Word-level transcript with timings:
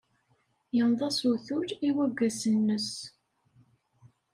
Yenneḍ-as 0.75 1.19
utul 1.31 1.67
i 1.87 1.89
waggas-nnes. 1.95 2.89